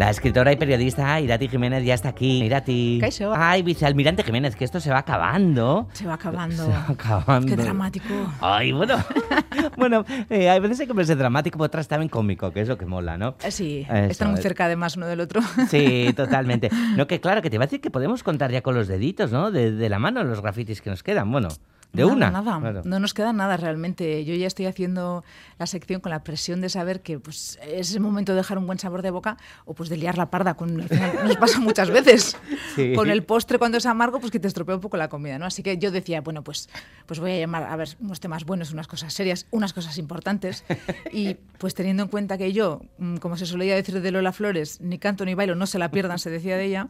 La 0.00 0.08
escritora 0.08 0.50
y 0.50 0.56
periodista 0.56 1.20
Irati 1.20 1.46
Jiménez 1.46 1.84
ya 1.84 1.92
está 1.92 2.08
aquí. 2.08 2.42
Irati. 2.42 2.96
Caixo. 3.02 3.34
Ay, 3.36 3.60
vicealmirante 3.60 4.22
Jiménez, 4.22 4.56
que 4.56 4.64
esto 4.64 4.80
se 4.80 4.90
va 4.90 5.00
acabando. 5.00 5.88
Se 5.92 6.06
va 6.06 6.14
acabando. 6.14 6.64
Se 6.64 6.70
va 6.70 6.86
acabando. 6.88 7.46
Qué 7.46 7.54
dramático. 7.54 8.14
Ay, 8.40 8.72
bueno. 8.72 8.96
bueno, 9.76 10.06
eh, 10.30 10.48
hay 10.48 10.58
veces 10.58 10.80
hay 10.80 10.86
que 10.86 10.94
verse 10.94 11.16
dramático, 11.16 11.58
pero 11.58 11.66
otras 11.66 11.86
también 11.86 12.08
cómico, 12.08 12.50
que 12.50 12.62
es 12.62 12.68
lo 12.68 12.78
que 12.78 12.86
mola, 12.86 13.18
¿no? 13.18 13.34
Eh, 13.44 13.50
sí, 13.50 13.86
Eso 13.90 14.04
están 14.06 14.30
muy 14.30 14.40
cerca 14.40 14.64
además 14.64 14.96
uno 14.96 15.06
del 15.06 15.20
otro. 15.20 15.42
Sí, 15.68 16.10
totalmente. 16.16 16.70
No, 16.96 17.06
que 17.06 17.20
claro, 17.20 17.42
que 17.42 17.50
te 17.50 17.56
iba 17.56 17.64
a 17.64 17.66
decir 17.66 17.82
que 17.82 17.90
podemos 17.90 18.22
contar 18.22 18.50
ya 18.50 18.62
con 18.62 18.74
los 18.74 18.88
deditos, 18.88 19.30
¿no? 19.32 19.50
De, 19.50 19.70
de 19.70 19.88
la 19.90 19.98
mano 19.98 20.24
los 20.24 20.40
grafitis 20.40 20.80
que 20.80 20.88
nos 20.88 21.02
quedan. 21.02 21.30
Bueno, 21.30 21.48
de 21.92 22.02
nada, 22.02 22.12
una. 22.14 22.30
Nada, 22.30 22.60
Claro. 22.60 22.82
no 22.84 23.00
nos 23.00 23.14
queda 23.14 23.32
nada 23.32 23.56
realmente. 23.56 24.24
Yo 24.24 24.34
ya 24.34 24.46
estoy 24.46 24.66
haciendo 24.66 25.24
la 25.58 25.66
sección 25.66 26.00
con 26.00 26.10
la 26.10 26.22
presión 26.22 26.60
de 26.60 26.68
saber 26.68 27.02
que 27.02 27.18
pues, 27.18 27.58
es 27.66 27.92
el 27.94 28.00
momento 28.00 28.32
de 28.32 28.36
dejar 28.36 28.58
un 28.58 28.66
buen 28.66 28.78
sabor 28.78 29.02
de 29.02 29.10
boca 29.10 29.36
o 29.64 29.74
pues 29.74 29.88
de 29.88 29.96
liar 29.96 30.16
la 30.18 30.30
parda. 30.30 30.54
Con, 30.54 30.80
al 30.80 30.88
final 30.88 31.12
nos 31.24 31.36
pasa 31.36 31.58
muchas 31.60 31.90
veces. 31.92 32.36
Sí. 32.76 32.92
Con 32.94 33.10
el 33.10 33.24
postre 33.24 33.58
cuando 33.58 33.78
es 33.78 33.86
amargo, 33.86 34.20
pues 34.20 34.30
que 34.30 34.38
te 34.40 34.48
estropea 34.48 34.74
un 34.76 34.80
poco 34.80 34.96
la 34.96 35.08
comida, 35.08 35.38
¿no? 35.38 35.46
Así 35.46 35.62
que 35.62 35.78
yo 35.78 35.90
decía, 35.90 36.20
bueno, 36.20 36.42
pues, 36.44 36.68
pues 37.06 37.18
voy 37.20 37.32
a 37.32 37.38
llamar 37.38 37.64
a 37.64 37.76
ver 37.76 37.88
unos 38.00 38.20
temas 38.20 38.44
buenos, 38.44 38.72
unas 38.72 38.86
cosas 38.86 39.12
serias, 39.12 39.46
unas 39.50 39.72
cosas 39.72 39.98
importantes. 39.98 40.64
Y 41.12 41.34
pues 41.58 41.74
teniendo 41.74 42.04
en 42.04 42.08
cuenta 42.08 42.38
que 42.38 42.52
yo, 42.52 42.82
mm, 42.98 43.16
como 43.16 43.36
se 43.36 43.46
solía 43.46 43.74
decir 43.74 44.00
de 44.00 44.10
Lola 44.12 44.32
Flores, 44.32 44.80
ni 44.80 44.98
canto 44.98 45.24
ni 45.24 45.34
bailo, 45.34 45.54
no 45.54 45.66
se 45.66 45.78
la 45.78 45.90
pierdan, 45.90 46.18
se 46.18 46.30
decía 46.30 46.56
de 46.56 46.64
ella, 46.66 46.88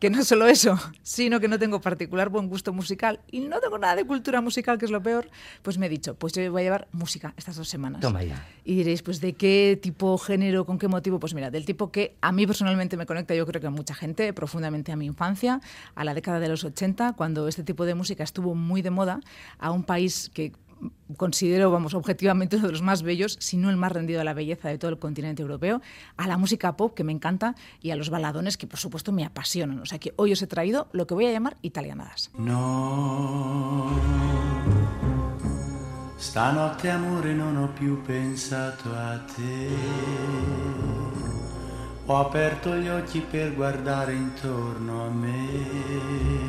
que 0.00 0.10
no 0.10 0.22
solo 0.24 0.46
eso, 0.46 0.78
sino 1.02 1.40
que 1.40 1.48
no 1.48 1.58
tengo 1.58 1.80
particular 1.80 2.28
buen 2.28 2.48
gusto 2.48 2.72
musical 2.72 3.20
y 3.30 3.40
no 3.40 3.60
tengo 3.60 3.78
nada 3.78 3.96
de 3.96 4.04
cultura 4.04 4.25
musical, 4.40 4.78
que 4.78 4.84
es 4.84 4.90
lo 4.90 5.02
peor, 5.02 5.28
pues 5.62 5.78
me 5.78 5.86
he 5.86 5.88
dicho, 5.88 6.14
pues 6.14 6.32
yo 6.32 6.50
voy 6.50 6.62
a 6.62 6.64
llevar 6.64 6.88
música 6.92 7.34
estas 7.36 7.56
dos 7.56 7.68
semanas. 7.68 8.00
Toma 8.00 8.22
ya. 8.22 8.46
Y 8.64 8.74
diréis, 8.74 9.02
pues 9.02 9.20
¿de 9.20 9.34
qué 9.34 9.78
tipo, 9.80 10.18
género, 10.18 10.64
con 10.66 10.78
qué 10.78 10.88
motivo? 10.88 11.18
Pues 11.18 11.34
mira, 11.34 11.50
del 11.50 11.64
tipo 11.64 11.90
que 11.90 12.16
a 12.20 12.32
mí 12.32 12.46
personalmente 12.46 12.96
me 12.96 13.06
conecta, 13.06 13.34
yo 13.34 13.46
creo 13.46 13.60
que 13.60 13.66
a 13.68 13.70
mucha 13.70 13.94
gente, 13.94 14.32
profundamente 14.32 14.92
a 14.92 14.96
mi 14.96 15.06
infancia, 15.06 15.60
a 15.94 16.04
la 16.04 16.14
década 16.14 16.40
de 16.40 16.48
los 16.48 16.64
80, 16.64 17.14
cuando 17.14 17.48
este 17.48 17.62
tipo 17.62 17.84
de 17.84 17.94
música 17.94 18.24
estuvo 18.24 18.54
muy 18.54 18.82
de 18.82 18.90
moda, 18.90 19.20
a 19.58 19.70
un 19.70 19.84
país 19.84 20.30
que 20.34 20.52
considero, 21.16 21.70
vamos, 21.70 21.94
objetivamente 21.94 22.56
uno 22.56 22.66
de 22.66 22.72
los 22.72 22.82
más 22.82 23.02
bellos, 23.02 23.36
si 23.40 23.56
no 23.56 23.70
el 23.70 23.76
más 23.76 23.92
rendido 23.92 24.20
a 24.20 24.24
la 24.24 24.34
belleza 24.34 24.68
de 24.68 24.78
todo 24.78 24.90
el 24.90 24.98
continente 24.98 25.42
europeo, 25.42 25.80
a 26.16 26.26
la 26.26 26.36
música 26.36 26.76
pop, 26.76 26.94
que 26.94 27.04
me 27.04 27.12
encanta, 27.12 27.54
y 27.80 27.90
a 27.90 27.96
los 27.96 28.10
baladones, 28.10 28.56
que 28.56 28.66
por 28.66 28.78
supuesto 28.78 29.12
me 29.12 29.24
apasionan. 29.24 29.80
O 29.80 29.86
sea 29.86 29.98
que 29.98 30.12
hoy 30.16 30.32
os 30.32 30.42
he 30.42 30.46
traído 30.46 30.88
lo 30.92 31.06
que 31.06 31.14
voy 31.14 31.26
a 31.26 31.32
llamar 31.32 31.56
italianadas. 31.62 32.30
No, 32.36 33.90
stanotte 36.18 36.90
amore 36.90 37.34
non 37.34 37.56
ho 37.56 37.68
più 37.72 38.02
pensato 38.02 38.92
a 38.92 39.18
te. 39.24 39.68
Ho 42.06 42.16
aperto 42.18 42.76
gli 42.76 42.88
occhi 42.88 43.20
per 43.20 43.54
guardare 43.54 44.14
intorno 44.14 45.06
a 45.06 45.10
me. 45.10 46.45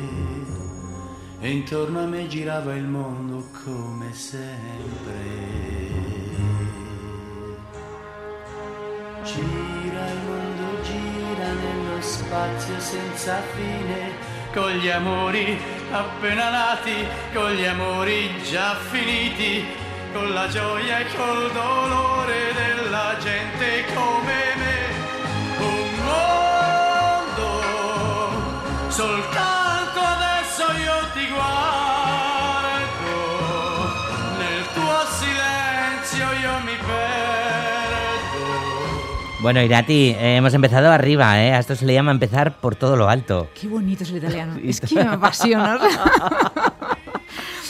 E 1.40 1.50
intorno 1.50 2.00
a 2.00 2.06
me 2.06 2.26
girava 2.26 2.74
il 2.74 2.82
mondo 2.82 3.48
come 3.64 4.12
sempre. 4.12 5.12
Gira 9.22 10.06
il 10.10 10.18
mondo, 10.26 10.82
gira 10.82 11.52
nello 11.52 12.00
spazio 12.00 12.80
senza 12.80 13.40
fine, 13.54 14.10
con 14.52 14.68
gli 14.72 14.88
amori 14.88 15.56
appena 15.92 16.50
nati, 16.50 17.06
con 17.32 17.52
gli 17.52 17.64
amori 17.64 18.42
già 18.42 18.74
finiti, 18.74 19.64
con 20.12 20.32
la 20.32 20.48
gioia 20.48 20.98
e 20.98 21.06
col 21.14 21.52
dolore 21.52 22.52
della 22.52 23.16
gente 23.20 23.84
come 23.94 24.47
Bueno, 39.40 39.62
Irati, 39.62 40.16
eh, 40.18 40.36
hemos 40.36 40.52
empezado 40.54 40.90
arriba, 40.90 41.40
¿eh? 41.40 41.52
A 41.52 41.60
esto 41.60 41.76
se 41.76 41.86
le 41.86 41.94
llama 41.94 42.10
empezar 42.10 42.56
por 42.56 42.74
todo 42.74 42.96
lo 42.96 43.08
alto. 43.08 43.48
Qué 43.54 43.68
bonito 43.68 44.02
es 44.02 44.10
el 44.10 44.16
italiano. 44.16 44.56
Es 44.64 44.80
que 44.80 44.96
me 44.96 45.02
apasiona. 45.02 45.78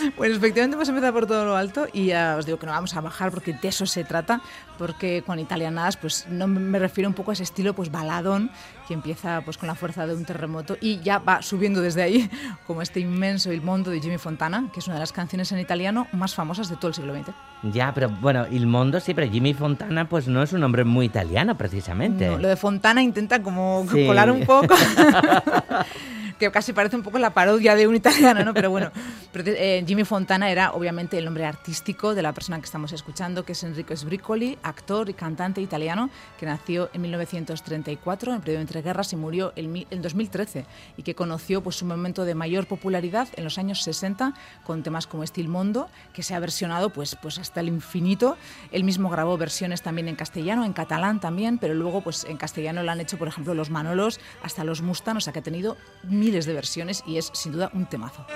o 0.00 0.03
sea. 0.04 0.12
Pues 0.16 0.36
efectivamente 0.36 0.75
hemos 0.76 0.88
empezado 0.88 1.12
por 1.12 1.26
todo 1.26 1.44
lo 1.44 1.56
alto 1.56 1.86
y 1.92 2.06
ya 2.06 2.36
os 2.38 2.47
digo 2.47 2.59
que 2.59 2.66
no 2.66 2.72
vamos 2.72 2.94
a 2.97 3.00
bajar 3.00 3.31
porque 3.31 3.53
de 3.53 3.69
eso 3.69 3.86
se 3.86 4.04
trata, 4.04 4.41
porque 4.78 5.22
con 5.26 5.38
italianadas 5.38 5.97
pues 5.97 6.26
no 6.28 6.47
me- 6.47 6.60
me 6.60 6.78
refiero 6.78 7.09
un 7.09 7.14
poco 7.14 7.31
a 7.31 7.34
ese 7.34 7.42
estilo 7.42 7.75
pues 7.75 7.91
baladón 7.91 8.50
que 8.87 8.94
empieza 8.94 9.42
pues 9.44 9.58
con 9.58 9.66
la 9.66 9.75
fuerza 9.75 10.06
de 10.06 10.14
un 10.14 10.25
terremoto 10.25 10.76
y 10.81 10.98
ya 11.00 11.19
va 11.19 11.42
subiendo 11.42 11.81
desde 11.82 12.03
ahí 12.03 12.31
como 12.66 12.81
este 12.82 13.00
inmenso 13.00 13.53
Il 13.53 13.60
Mondo 13.62 13.91
de 13.91 14.00
Jimmy 14.00 14.19
Fontana, 14.19 14.70
que 14.72 14.81
es 14.81 14.87
una 14.87 14.94
de 14.94 15.00
las 15.00 15.12
canciones 15.12 15.53
en 15.53 15.58
italiano 15.58 16.06
más 16.12 16.34
famosas 16.34 16.69
de 16.69 16.76
todo 16.76 16.88
el 16.88 16.94
siglo 16.94 17.14
XX. 17.14 17.28
Ya, 17.75 17.92
pero 17.92 18.08
bueno, 18.08 18.47
Il 18.50 18.66
Mondo 18.66 19.00
sí, 19.00 19.14
pero 19.14 19.31
Jimmy 19.31 19.53
Fontana 19.53 20.08
pues 20.08 20.28
no 20.28 20.42
es 20.42 20.53
un 20.53 20.60
nombre 20.60 20.84
muy 20.84 21.06
italiano 21.06 21.56
precisamente. 21.58 22.28
No, 22.28 22.38
lo 22.38 22.48
de 22.48 22.56
Fontana 22.56 23.03
intenta 23.03 23.42
como 23.42 23.84
Sí. 23.92 24.06
colar 24.06 24.31
un 24.31 24.44
poco. 24.47 24.75
que 26.38 26.50
casi 26.50 26.72
parece 26.72 26.97
un 26.97 27.03
poco 27.03 27.19
la 27.19 27.31
parodia 27.31 27.75
de 27.75 27.87
un 27.87 27.97
italiano, 27.97 28.44
¿no? 28.44 28.54
Pero 28.54 28.71
bueno, 28.71 28.91
pero, 29.32 29.50
eh, 29.50 29.84
Jimmy 29.87 30.04
Fontana 30.04 30.50
era 30.50 30.72
obviamente 30.72 31.19
el 31.19 31.25
nombre 31.25 31.44
artístico 31.44 32.15
de 32.15 32.22
la 32.22 32.32
persona 32.32 32.59
que 32.59 32.65
estamos 32.65 32.93
escuchando, 32.93 33.44
que 33.44 33.53
es 33.53 33.62
Enrico 33.65 33.94
Sbricoli, 33.94 34.59
actor 34.62 35.09
y 35.09 35.15
cantante 35.15 35.60
italiano, 35.60 36.10
que 36.38 36.47
nació 36.47 36.91
en 36.93 37.03
1934, 37.03 38.32
en 38.32 38.37
el 38.37 38.43
periodo 38.43 38.60
entre 38.60 38.82
guerras, 38.82 39.12
y 39.12 39.16
murió 39.16 39.53
en 39.56 39.69
en 39.91 40.03
2013, 40.03 40.65
y 40.97 41.03
que 41.03 41.15
conoció 41.15 41.62
pues, 41.62 41.76
su 41.76 41.84
momento 41.84 42.25
de 42.25 42.34
mayor 42.34 42.66
popularidad 42.66 43.28
en 43.37 43.44
los 43.44 43.59
años 43.59 43.82
60 43.82 44.34
con 44.65 44.82
temas 44.82 45.06
como 45.06 45.22
Estil 45.22 45.49
Mondo, 45.49 45.88
que 46.12 46.22
se 46.22 46.34
ha 46.34 46.41
versionado 46.41 46.91
pues, 46.91 47.16
pues 47.20 47.38
hasta 47.38 47.60
el 47.60 47.69
infinito. 47.69 48.37
Él 48.72 48.84
mismo 48.84 49.10
grabó 49.10 49.37
versiones 49.37 49.82
también 49.82 50.09
en 50.09 50.16
castellano, 50.16 50.65
en 50.65 50.72
catalán 50.72 51.20
también, 51.20 51.59
pero 51.59 51.75
luego 51.75 52.00
pues 52.00 52.25
en 52.25 52.37
castellano 52.37 52.82
lo 52.82 52.91
han 52.91 53.00
hecho, 53.00 53.19
por 53.19 53.28
ejemplo, 53.28 53.55
los 53.55 53.70
Manolos, 53.70 54.20
hasta 54.43 54.65
los 54.65 54.82
Mustang, 54.82 55.16
o 55.16 55.20
sea 55.20 55.32
que 55.32 55.41
ha 55.41 55.43
tenido 55.43 55.76
miles 56.28 56.44
de 56.44 56.53
versiones 56.53 57.03
y 57.06 57.16
es 57.16 57.31
sin 57.33 57.53
duda 57.53 57.71
un 57.72 57.87
temazo. 57.87 58.27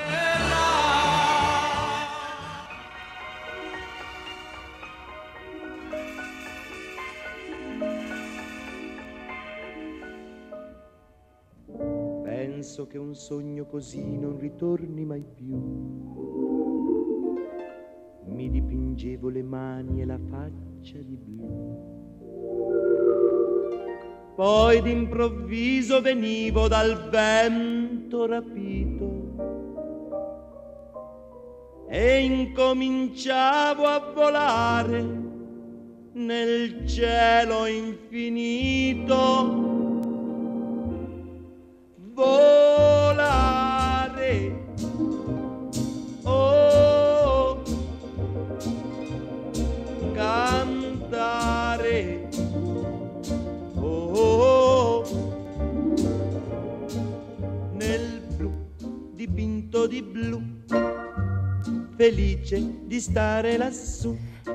Penso 12.25 12.87
che 12.89 12.97
un 12.97 13.15
sogno 13.15 13.67
così 13.67 14.17
non 14.17 14.39
ritorni 14.39 15.05
mai 15.05 15.27
più. 15.35 15.55
Mi 18.25 18.49
dipingevo 18.49 19.29
le 19.29 19.43
mani 19.43 20.01
e 20.01 20.07
la 20.07 20.19
faccia 20.31 20.97
di 20.99 21.17
blu. 21.17 21.92
Poi 24.35 24.81
d'improvviso 24.81 26.01
venivo 26.01 26.67
dal 26.67 27.09
vento 27.11 28.27
rapito. 28.27 29.21
E 31.89 32.21
incominciavo 32.21 33.85
a 33.85 34.13
volare 34.15 35.21
nel 36.15 36.87
cielo 36.87 37.67
infinito 37.67 39.62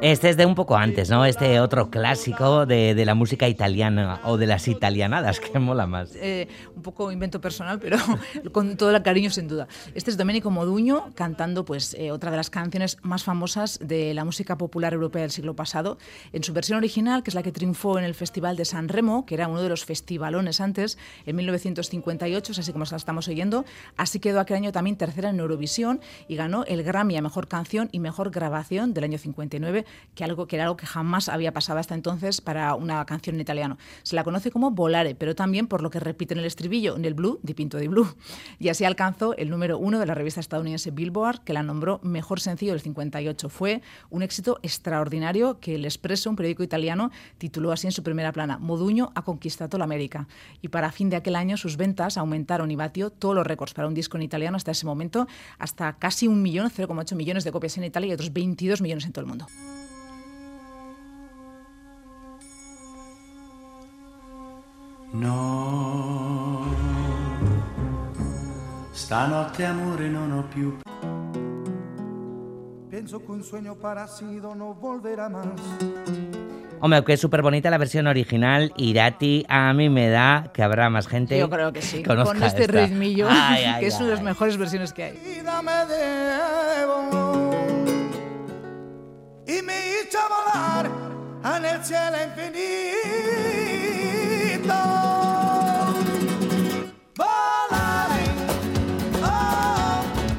Este 0.02 0.30
es 0.30 0.38
de 0.38 0.46
un 0.46 0.54
poco 0.54 0.76
antes, 0.76 1.10
¿no? 1.10 1.26
Este 1.26 1.60
otro 1.60 1.90
clásico 1.90 2.66
de, 2.66 2.94
de 2.94 3.06
la 3.06 3.16
música 3.16 3.48
italiana 3.48 4.20
o 4.26 4.38
de 4.38 4.46
las 4.46 4.68
italianadas, 4.68 5.40
que 5.52 5.60
mola 5.60 5.88
más. 5.88 6.16
Eh, 6.16 6.48
un 6.78 6.84
poco 6.84 7.12
invento 7.12 7.42
personal, 7.42 7.80
pero 7.80 7.98
con 8.52 8.78
todo 8.78 8.96
el 8.96 9.02
cariño 9.02 9.30
sin 9.30 9.48
duda. 9.48 9.68
Este 9.96 10.12
es 10.12 10.18
Domenico 10.18 10.52
Moduño 10.52 11.10
cantando 11.16 11.66
pues 11.66 11.96
eh, 11.96 12.12
otra 12.12 12.32
de 12.32 12.38
las 12.38 12.50
canciones 12.50 12.98
más 13.02 13.24
famosas 13.24 13.80
de 13.82 14.14
la 14.14 14.24
música 14.24 14.58
popular 14.58 14.94
europea 14.94 15.24
del 15.24 15.32
siglo 15.32 15.56
pasado, 15.56 15.98
en 16.32 16.44
su 16.44 16.54
versión 16.54 16.78
original, 16.78 17.24
que 17.24 17.32
es 17.32 17.36
la 17.36 17.44
que 17.44 17.52
triunfó 17.52 17.98
en 17.98 18.06
el 18.06 18.14
Festival 18.14 18.56
de 18.56 18.66
San 18.66 18.88
Remo, 18.88 19.26
que 19.26 19.34
era 19.34 19.48
uno 19.48 19.62
de 19.62 19.70
los 19.70 19.86
festivalones 19.86 20.62
antes, 20.62 20.98
en 21.26 21.36
1958, 21.36 22.52
es 22.52 22.60
así 22.60 22.72
como 22.72 22.86
la 22.90 22.98
estamos 22.98 23.28
oyendo. 23.28 23.66
Así 23.98 24.20
quedó 24.20 24.40
aquel 24.40 24.58
año 24.58 24.72
también 24.72 24.98
tercera 24.98 25.30
en 25.30 25.40
Eurovisión 25.40 26.00
y 26.28 26.36
ganó 26.36 26.64
el 26.66 26.84
Grammy 26.84 27.18
a 27.18 27.22
Mejor 27.22 27.48
Canción 27.48 27.90
y 27.92 28.00
Mejor 28.00 28.30
Grabación 28.30 28.94
del 28.94 29.04
año 29.04 29.18
59 29.18 29.86
que, 30.14 30.24
algo, 30.24 30.48
que 30.48 30.56
era 30.58 30.66
algo 30.66 30.78
que 30.78 30.86
jamás 30.86 31.28
había 31.28 31.52
pasado 31.52 31.80
hasta 31.80 31.96
entonces 31.96 32.40
para 32.40 32.76
una 32.76 33.04
canción 33.06 33.36
en 33.36 33.42
italiano. 33.42 33.78
Se 34.04 34.16
la 34.16 34.24
conoce 34.24 34.52
como 34.52 34.72
Volare, 34.72 35.16
pero 35.16 35.34
también 35.34 35.68
por 35.68 35.82
lo 35.82 35.90
que 35.90 36.00
repite 36.00 36.34
en 36.34 36.40
el 36.40 36.46
estribillo, 36.46 36.67
en 36.68 37.06
el 37.06 37.14
blue, 37.14 37.40
di 37.44 37.54
pinto 37.54 37.78
di 37.78 37.88
blue. 37.88 38.08
Y 38.60 38.70
así 38.70 38.84
alcanzó 38.84 39.36
el 39.38 39.50
número 39.50 39.78
uno 39.78 40.00
de 40.00 40.06
la 40.06 40.14
revista 40.14 40.40
estadounidense 40.40 40.92
Billboard, 40.92 41.44
que 41.44 41.54
la 41.54 41.64
nombró 41.64 42.00
mejor 42.04 42.40
sencillo 42.40 42.74
del 42.74 42.82
58. 42.82 43.50
Fue 43.50 43.82
un 44.10 44.22
éxito 44.22 44.60
extraordinario 44.64 45.60
que 45.60 45.76
el 45.76 45.86
Espresso, 45.86 46.30
un 46.30 46.36
periódico 46.36 46.64
italiano, 46.64 47.12
tituló 47.38 47.72
así 47.72 47.88
en 47.88 47.94
su 47.94 48.04
primera 48.04 48.32
plana, 48.32 48.58
Moduño 48.58 49.12
ha 49.16 49.24
conquistado 49.24 49.78
la 49.78 49.86
América. 49.86 50.28
Y 50.62 50.68
para 50.68 50.92
fin 50.92 51.10
de 51.10 51.16
aquel 51.16 51.36
año 51.36 51.58
sus 51.58 51.78
ventas 51.78 52.18
aumentaron 52.18 52.70
y 52.70 52.76
batió 52.76 53.10
todos 53.10 53.36
los 53.36 53.48
récords 53.48 53.74
para 53.74 53.88
un 53.88 53.94
disco 53.94 54.18
en 54.18 54.24
italiano 54.24 54.58
hasta 54.58 54.72
ese 54.72 54.86
momento, 54.86 55.28
hasta 55.58 55.94
casi 55.98 56.28
un 56.28 56.42
millón, 56.42 56.70
0,8 56.70 57.16
millones 57.16 57.44
de 57.44 57.52
copias 57.52 57.78
en 57.78 57.86
Italia 57.86 58.10
y 58.10 58.14
otros 58.14 58.34
22 58.34 58.82
millones 58.82 59.06
en 59.06 59.14
todo 59.14 59.22
el 59.22 59.28
mundo. 59.28 59.48
No, 65.14 66.27
stanotte 68.98 69.64
amore 69.64 70.10
non 70.10 70.32
ho 70.32 70.44
più. 70.50 70.76
Pienso 72.90 73.20
que 73.24 73.32
un 73.32 73.44
sueño 73.44 73.76
parecido 73.76 74.56
no 74.56 74.74
volverá 74.74 75.30
más. 75.30 75.46
Hombre, 76.80 77.04
que 77.04 77.14
es 77.14 77.20
súper 77.22 77.42
bonita 77.44 77.70
la 77.70 77.78
versión 77.78 78.08
original. 78.08 78.72
Irati, 78.76 79.46
a 79.50 79.72
mí 79.74 79.90
me 79.90 80.10
da 80.10 80.52
que 80.54 80.64
habrá 80.64 80.90
más 80.90 81.08
gente. 81.08 81.38
Yo 81.38 81.50
creo 81.50 81.72
que 81.72 81.82
sí. 81.82 81.98
que 81.98 82.06
conozca 82.10 82.34
Con 82.34 82.44
este 82.44 82.64
esta. 82.64 82.86
ritmillo, 82.86 83.28
Ay, 83.30 83.64
ay, 83.66 83.80
que 83.82 83.88
es 83.88 83.96
una 83.98 84.06
de 84.06 84.12
las 84.12 84.20
ay. 84.20 84.26
mejores 84.26 84.58
versiones 84.58 84.94
que 84.94 85.04
hay. 85.04 85.14
y 89.46 89.62
me 89.62 89.74
hizo 90.02 90.20
volar 90.28 90.90
en 91.56 91.66
el 91.66 91.84
cielo 91.84 92.18
infinito. 92.26 92.68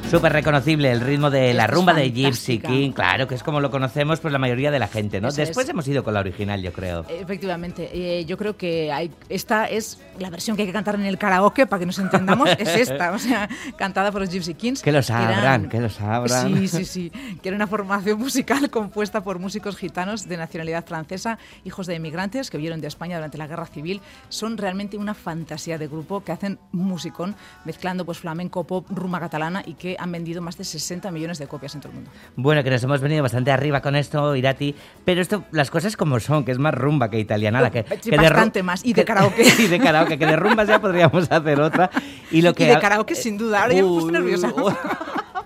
Súper 0.09 0.33
reconocible 0.33 0.91
el 0.91 1.01
ritmo 1.01 1.29
de 1.29 1.53
la 1.53 1.67
rumba 1.67 1.93
de 1.93 2.11
Gypsy. 2.11 2.59
King, 2.59 2.91
claro, 2.91 3.27
que 3.27 3.35
es 3.35 3.43
como 3.43 3.59
lo 3.59 3.69
conocemos 3.69 4.19
pues 4.19 4.31
la 4.31 4.39
mayoría 4.39 4.71
de 4.71 4.79
la 4.79 4.87
gente, 4.87 5.21
¿no? 5.21 5.27
Eso 5.27 5.37
Después 5.37 5.65
es. 5.65 5.69
hemos 5.69 5.87
ido 5.87 6.03
con 6.03 6.15
la 6.15 6.19
original, 6.21 6.61
yo 6.63 6.73
creo. 6.73 7.05
Efectivamente, 7.07 7.89
eh, 7.93 8.25
yo 8.25 8.35
creo 8.35 8.57
que 8.57 8.91
hay, 8.91 9.11
esta 9.29 9.65
es 9.65 9.99
la 10.17 10.31
versión 10.31 10.55
que 10.55 10.63
hay 10.63 10.67
que 10.67 10.73
cantar 10.73 10.95
en 10.95 11.05
el 11.05 11.19
karaoke 11.19 11.67
para 11.67 11.79
que 11.79 11.85
nos 11.85 11.99
entendamos, 11.99 12.49
es 12.57 12.75
esta, 12.89 13.11
o 13.11 13.19
sea, 13.19 13.47
cantada 13.77 14.11
por 14.11 14.21
los 14.21 14.31
Gypsy 14.31 14.55
Kings. 14.55 14.81
Que 14.81 14.91
lo 14.91 15.03
sabrán, 15.03 15.69
que 15.69 15.79
lo 15.79 15.89
sabrán. 15.89 16.57
Sí, 16.57 16.67
sí, 16.67 16.85
sí, 16.85 17.11
que 17.41 17.49
era 17.49 17.55
una 17.55 17.67
formación 17.67 18.17
musical 18.19 18.69
compuesta 18.71 19.21
por 19.21 19.37
músicos 19.37 19.77
gitanos 19.77 20.27
de 20.27 20.37
nacionalidad 20.37 20.85
francesa, 20.85 21.37
hijos 21.65 21.85
de 21.85 21.95
inmigrantes 21.95 22.49
que 22.49 22.57
vieron 22.57 22.81
de 22.81 22.87
España 22.87 23.17
durante 23.17 23.37
la 23.37 23.45
Guerra 23.45 23.67
Civil. 23.67 24.01
Son 24.29 24.57
realmente 24.57 24.97
una 24.97 25.13
fantasía 25.13 25.77
de 25.77 25.87
grupo 25.87 26.23
que 26.23 26.31
hacen 26.31 26.57
musicón 26.71 27.35
mezclando 27.65 28.05
pues 28.05 28.17
flamenco, 28.17 28.63
pop, 28.63 28.87
rumba 28.89 29.19
catalana 29.19 29.61
y 29.65 29.75
que 29.75 29.98
han 29.99 30.11
vendido 30.11 30.41
más 30.41 30.57
de 30.57 30.63
60 30.63 31.11
millones 31.11 31.37
de 31.39 31.47
copias 31.47 31.75
en 31.75 31.81
todo 31.81 31.91
el 31.91 31.95
mundo. 31.95 32.11
Bueno, 32.35 32.63
que 32.63 32.69
nos 32.69 32.83
hemos 32.83 33.01
venido 33.01 33.21
bastante 33.23 33.51
arriba 33.51 33.81
con 33.81 33.95
esto, 33.95 34.35
Irati, 34.35 34.75
pero 35.05 35.21
esto, 35.21 35.43
las 35.51 35.69
cosas 35.69 35.97
como 35.97 36.19
son, 36.19 36.45
que 36.45 36.51
es 36.51 36.57
más 36.57 36.73
rumba 36.73 37.09
que 37.09 37.19
italiana. 37.19 37.69
que, 37.69 37.85
Sí, 38.01 38.09
que 38.09 38.17
bastante 38.17 38.63
más, 38.63 38.85
y 38.85 38.93
de 38.93 39.05
karaoke. 39.05 39.43
y 39.59 39.67
de 39.67 39.79
karaoke, 39.79 40.17
que 40.17 40.25
de 40.25 40.35
rumbas 40.35 40.67
ya 40.67 40.79
podríamos 40.79 41.31
hacer 41.31 41.59
otra. 41.59 41.89
Y, 42.31 42.41
lo 42.41 42.53
que 42.55 42.63
Y 42.63 42.67
de 42.67 42.79
karaoke, 42.79 43.15
sin 43.15 43.37
duda. 43.37 43.63
Ahora 43.63 43.73
ya 43.73 43.83
me 43.83 43.89
Uy, 43.89 44.11
nerviosa. 44.11 44.53
uy, 44.55 44.73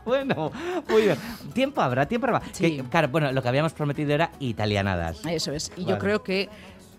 Bueno, 0.05 0.51
muy 0.89 1.03
bien. 1.03 1.17
Tiempo 1.53 1.81
habrá, 1.81 2.05
tiempo 2.07 2.27
habrá. 2.27 2.41
Sí. 2.51 2.77
Que, 2.77 2.83
claro, 2.83 3.07
bueno, 3.07 3.31
lo 3.31 3.41
que 3.41 3.47
habíamos 3.47 3.73
prometido 3.73 4.13
era 4.13 4.31
italianadas. 4.39 5.25
Eso 5.25 5.51
es. 5.51 5.71
Y 5.75 5.81
Vale. 5.81 5.93
yo 5.93 5.99
creo 5.99 6.23
que 6.23 6.49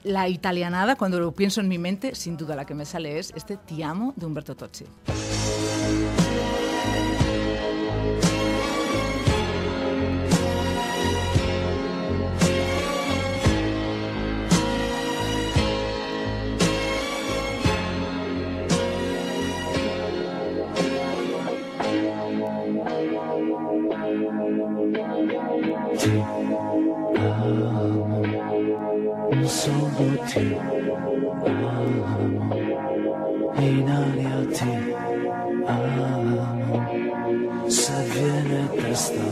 la 0.05 0.29
italianada, 0.29 0.97
cuando 0.97 1.19
lo 1.19 1.33
pienso 1.33 1.61
en 1.61 1.69
mi 1.69 1.79
mente, 1.79 2.15
sin 2.15 2.37
duda 2.37 2.55
la 2.57 2.65
que 2.65 2.75
me 2.75 2.85
sale 2.85 3.19
es 3.19 3.33
este 3.35 3.57
Ti 3.57 3.83
amo 3.83 4.13
de 4.17 4.27
Umberto 4.27 4.55
Tocci. 4.55 4.85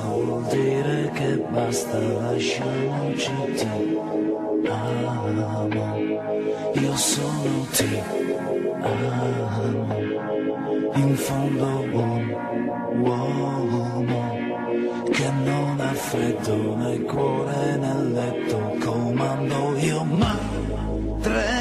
Vuol 0.04 0.44
dire 0.50 1.10
che 1.14 1.36
basta, 1.50 1.98
lasciamoci 1.98 3.32
ti 3.56 3.98
amo. 4.68 5.96
Io 6.74 6.96
sono 6.96 7.66
ti 7.72 8.00
amo, 8.80 9.94
in 10.94 11.16
fondo 11.16 11.66
un 11.92 12.36
uomo 13.00 14.40
che 15.10 15.30
non 15.44 15.80
ha 15.80 15.92
freddo 15.92 16.76
nel 16.76 17.02
cuore 17.02 17.76
nel 17.76 18.12
letto 18.12 18.76
comando 18.80 19.76
io 19.78 20.04
ma 20.04 20.38
tremo 21.20 21.51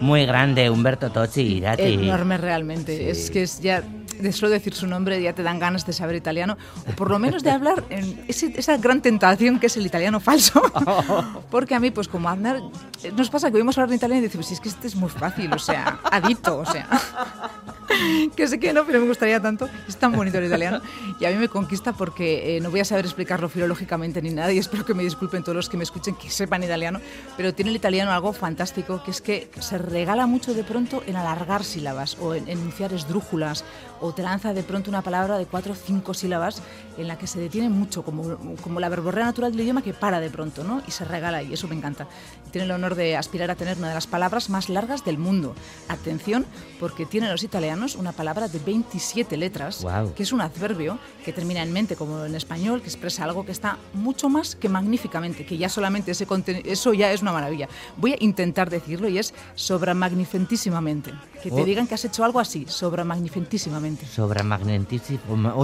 Muy 0.00 0.26
grande, 0.26 0.68
Humberto 0.68 1.10
Tocci, 1.10 1.42
Irati. 1.42 1.82
Enorme 1.82 2.36
realmente. 2.36 2.96
Sí. 2.96 3.04
Es 3.08 3.30
que 3.30 3.42
es 3.44 3.60
ya, 3.60 3.84
de 4.22 4.32
solo 4.32 4.50
decir 4.50 4.74
su 4.74 4.86
nombre 4.86 5.20
ya 5.20 5.34
te 5.34 5.42
dan 5.42 5.58
ganas 5.58 5.84
de 5.86 5.92
saber 5.92 6.16
italiano, 6.16 6.56
o 6.88 6.92
por 6.92 7.10
lo 7.10 7.18
menos 7.18 7.42
de 7.42 7.50
hablar 7.50 7.84
en 7.90 8.24
ese- 8.28 8.52
esa 8.56 8.76
gran 8.78 9.02
tentación 9.02 9.58
que 9.58 9.66
es 9.66 9.76
el 9.76 9.84
italiano 9.86 10.20
falso. 10.20 10.62
Porque 11.50 11.74
a 11.74 11.80
mí, 11.80 11.90
pues 11.90 12.08
como 12.08 12.28
Aznar, 12.28 12.60
nos 13.16 13.30
pasa 13.30 13.50
que 13.50 13.56
oímos 13.56 13.76
hablar 13.78 13.90
en 13.90 13.96
italiano 13.96 14.20
y 14.20 14.24
decimos, 14.24 14.46
si 14.46 14.54
es 14.54 14.60
que 14.60 14.68
este 14.68 14.86
es 14.86 14.94
muy 14.96 15.10
fácil, 15.10 15.52
o 15.52 15.58
sea, 15.58 15.98
adicto, 16.10 16.58
o 16.58 16.64
sea. 16.66 16.88
que 18.36 18.48
sé 18.48 18.58
que 18.58 18.72
no, 18.72 18.84
pero 18.84 19.00
me 19.00 19.06
gustaría 19.06 19.40
tanto. 19.40 19.68
Es 19.88 19.96
tan 19.96 20.12
bonito 20.12 20.38
el 20.38 20.46
italiano. 20.46 20.80
Y 21.20 21.24
a 21.24 21.30
mí 21.30 21.36
me 21.36 21.48
conquista 21.48 21.92
porque 21.92 22.56
eh, 22.56 22.60
no 22.60 22.70
voy 22.70 22.80
a 22.80 22.84
saber 22.84 23.04
explicarlo 23.04 23.48
filológicamente 23.48 24.22
ni 24.22 24.30
nada 24.30 24.52
y 24.52 24.58
espero 24.58 24.84
que 24.84 24.94
me 24.94 25.02
disculpen 25.02 25.42
todos 25.42 25.56
los 25.56 25.68
que 25.68 25.76
me 25.76 25.84
escuchen 25.84 26.14
que 26.14 26.30
sepan 26.30 26.62
italiano, 26.62 27.00
pero 27.36 27.52
tiene 27.54 27.70
el 27.70 27.76
italiano 27.76 28.12
algo 28.12 28.32
fantástico, 28.32 29.02
que 29.04 29.10
es 29.10 29.20
que 29.20 29.50
se 29.60 29.78
regala 29.78 30.26
mucho 30.26 30.54
de 30.54 30.64
pronto 30.64 31.02
en 31.06 31.16
alargar 31.16 31.64
sílabas 31.64 32.16
o 32.20 32.34
en 32.34 32.48
enunciar 32.48 32.92
esdrújulas 32.92 33.64
o 34.00 34.11
te 34.12 34.22
lanza 34.22 34.52
de 34.52 34.62
pronto 34.62 34.90
una 34.90 35.02
palabra 35.02 35.38
de 35.38 35.46
cuatro 35.46 35.72
o 35.72 35.76
cinco 35.76 36.14
sílabas 36.14 36.62
en 36.98 37.08
la 37.08 37.16
que 37.18 37.26
se 37.26 37.40
detiene 37.40 37.68
mucho, 37.68 38.02
como, 38.04 38.36
como 38.62 38.78
la 38.80 38.88
verborrea 38.88 39.24
natural 39.24 39.52
del 39.52 39.62
idioma 39.62 39.82
que 39.82 39.94
para 39.94 40.20
de 40.20 40.30
pronto, 40.30 40.62
¿no? 40.64 40.82
Y 40.86 40.90
se 40.90 41.04
regala 41.04 41.42
y 41.42 41.52
eso 41.52 41.66
me 41.68 41.74
encanta. 41.74 42.06
Tiene 42.50 42.66
el 42.66 42.70
honor 42.72 42.94
de 42.94 43.16
aspirar 43.16 43.50
a 43.50 43.54
tener 43.54 43.78
una 43.78 43.88
de 43.88 43.94
las 43.94 44.06
palabras 44.06 44.50
más 44.50 44.68
largas 44.68 45.04
del 45.04 45.18
mundo. 45.18 45.54
Atención, 45.88 46.44
porque 46.78 47.06
tienen 47.06 47.30
los 47.30 47.42
italianos 47.42 47.96
una 47.96 48.12
palabra 48.12 48.48
de 48.48 48.58
27 48.58 49.36
letras, 49.36 49.80
Guau. 49.82 50.12
que 50.14 50.22
es 50.22 50.32
un 50.32 50.40
adverbio 50.42 50.98
que 51.24 51.32
termina 51.32 51.62
en 51.62 51.72
mente, 51.72 51.96
como 51.96 52.24
en 52.24 52.34
español, 52.34 52.82
que 52.82 52.88
expresa 52.88 53.24
algo 53.24 53.44
que 53.46 53.52
está 53.52 53.78
mucho 53.94 54.28
más 54.28 54.54
que 54.56 54.68
magníficamente, 54.68 55.46
que 55.46 55.56
ya 55.56 55.68
solamente 55.68 56.10
ese 56.10 56.26
eso 56.64 56.92
ya 56.92 57.12
es 57.12 57.22
una 57.22 57.32
maravilla. 57.32 57.68
Voy 57.96 58.12
a 58.12 58.16
intentar 58.20 58.68
decirlo 58.70 59.08
y 59.08 59.18
es 59.18 59.32
sobramagnificentísimamente. 59.54 61.12
Que 61.42 61.50
te 61.50 61.60
Oh. 61.62 61.64
digan 61.64 61.86
que 61.86 61.94
has 61.94 62.04
hecho 62.04 62.24
algo 62.24 62.38
así, 62.40 62.66
sobramagnificentísimamente. 62.68 64.01